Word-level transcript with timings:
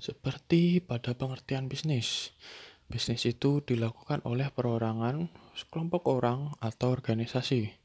Seperti 0.00 0.80
pada 0.80 1.12
pengertian 1.12 1.68
bisnis, 1.68 2.32
bisnis 2.88 3.28
itu 3.28 3.60
dilakukan 3.60 4.24
oleh 4.24 4.48
perorangan, 4.48 5.28
sekelompok 5.52 6.08
orang, 6.08 6.56
atau 6.56 6.88
organisasi. 6.88 7.76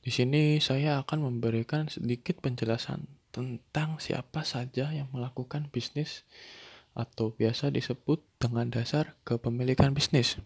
Di 0.00 0.08
sini 0.08 0.56
saya 0.64 0.96
akan 1.04 1.28
memberikan 1.28 1.92
sedikit 1.92 2.40
penjelasan 2.40 3.04
tentang 3.28 4.00
siapa 4.00 4.40
saja 4.40 4.88
yang 4.88 5.12
melakukan 5.12 5.68
bisnis 5.68 6.24
atau 6.96 7.36
biasa 7.36 7.68
disebut 7.68 8.24
dengan 8.40 8.72
dasar 8.72 9.20
kepemilikan 9.28 9.92
bisnis. 9.92 10.40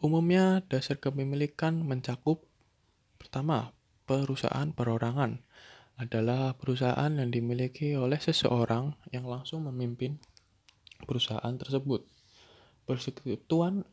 Umumnya, 0.00 0.64
dasar 0.72 0.96
kepemilikan 0.96 1.84
mencakup 1.84 2.48
pertama, 3.20 3.76
perusahaan 4.08 4.72
perorangan 4.72 5.44
adalah 6.00 6.56
perusahaan 6.56 7.12
yang 7.12 7.28
dimiliki 7.28 7.92
oleh 7.92 8.16
seseorang 8.16 8.96
yang 9.12 9.28
langsung 9.28 9.68
memimpin 9.68 10.16
perusahaan 11.04 11.52
tersebut. 11.60 12.08
Persekutuan 12.88 13.84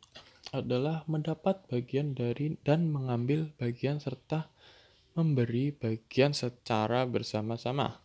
adalah 0.56 1.04
mendapat 1.12 1.68
bagian 1.68 2.16
dari 2.16 2.56
dan 2.64 2.88
mengambil 2.88 3.52
bagian 3.60 4.00
serta 4.00 4.48
memberi 5.20 5.76
bagian 5.76 6.32
secara 6.32 7.04
bersama-sama 7.04 8.00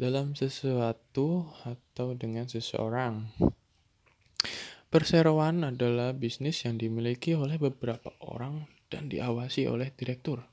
dalam 0.00 0.32
sesuatu 0.32 1.52
atau 1.68 2.16
dengan 2.16 2.48
seseorang. 2.48 3.28
Perseroan 4.88 5.68
adalah 5.68 6.16
bisnis 6.16 6.64
yang 6.64 6.80
dimiliki 6.80 7.36
oleh 7.36 7.60
beberapa 7.60 8.12
orang 8.24 8.68
dan 8.88 9.08
diawasi 9.12 9.68
oleh 9.68 9.92
direktur. 9.92 10.51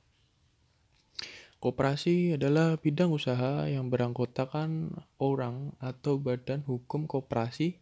Koperasi 1.60 2.40
adalah 2.40 2.80
bidang 2.80 3.12
usaha 3.12 3.68
yang 3.68 3.92
beranggotakan 3.92 4.96
orang 5.20 5.76
atau 5.76 6.16
badan 6.16 6.64
hukum 6.64 7.04
koperasi 7.04 7.76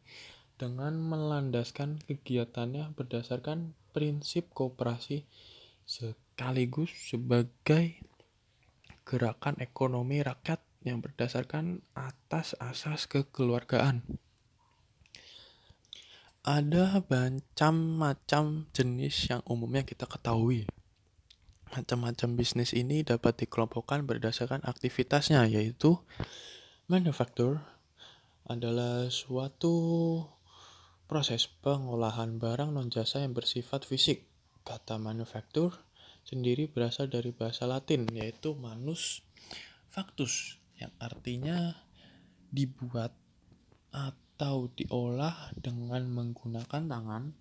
dengan 0.59 0.98
melandaskan 0.98 2.02
kegiatannya 2.10 2.90
berdasarkan 2.99 3.79
prinsip 3.95 4.51
koperasi 4.51 5.23
sekaligus 5.87 6.90
sebagai 6.90 8.02
gerakan 9.06 9.54
ekonomi 9.62 10.26
rakyat 10.26 10.59
yang 10.82 10.99
berdasarkan 10.99 11.79
atas 11.95 12.59
asas 12.59 13.06
kekeluargaan. 13.06 14.02
Ada 16.43 16.99
macam-macam 17.06 18.66
jenis 18.74 19.30
yang 19.30 19.43
umumnya 19.46 19.87
kita 19.87 20.10
ketahui. 20.10 20.66
Macam-macam 21.73 22.29
bisnis 22.37 22.73
ini 22.73 23.05
dapat 23.05 23.45
dikelompokkan 23.45 24.09
berdasarkan 24.09 24.65
aktivitasnya, 24.65 25.45
yaitu 25.49 26.01
manufaktur 26.88 27.61
adalah 28.49 29.13
suatu 29.13 29.77
proses 31.05 31.49
pengolahan 31.49 32.41
barang 32.41 32.73
non-jasa 32.73 33.21
yang 33.24 33.37
bersifat 33.37 33.85
fisik. 33.85 34.29
Kata 34.65 34.96
manufaktur 34.96 35.77
sendiri 36.24 36.69
berasal 36.69 37.09
dari 37.09 37.33
bahasa 37.33 37.65
Latin, 37.69 38.09
yaitu 38.13 38.57
manus 38.57 39.24
factus, 39.89 40.61
yang 40.77 40.93
artinya 41.01 41.74
dibuat 42.49 43.13
atau 43.93 44.69
diolah 44.73 45.52
dengan 45.57 46.05
menggunakan 46.09 46.85
tangan. 46.89 47.33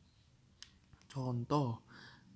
Contoh, 1.07 1.86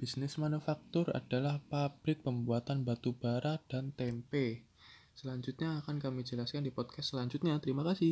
bisnis 0.02 0.41
manufaktur 0.41 1.13
adalah 1.13 1.61
pabrik 1.69 2.25
pembuatan 2.25 2.81
batu 2.81 3.13
bara 3.13 3.61
dan 3.69 3.94
tempe. 3.94 4.66
Selanjutnya 5.13 5.77
akan 5.85 6.02
kami 6.02 6.25
jelaskan 6.25 6.66
di 6.66 6.73
podcast 6.73 7.13
selanjutnya. 7.13 7.61
Terima 7.61 7.85
kasih. 7.85 8.09